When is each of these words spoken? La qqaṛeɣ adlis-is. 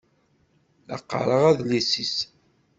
La 0.87 0.97
qqaṛeɣ 1.01 1.43
adlis-is. 1.51 2.15